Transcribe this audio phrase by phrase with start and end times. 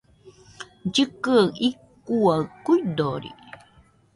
[0.87, 3.29] Llɨkɨaɨ icuaɨ kuidori